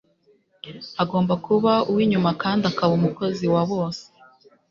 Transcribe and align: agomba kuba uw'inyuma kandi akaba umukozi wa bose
agomba 1.03 1.33
kuba 1.45 1.71
uw'inyuma 1.91 2.31
kandi 2.41 2.63
akaba 2.71 2.91
umukozi 2.99 3.45
wa 3.53 3.63
bose 3.71 4.03